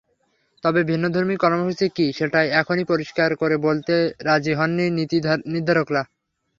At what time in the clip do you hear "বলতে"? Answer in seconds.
3.67-3.93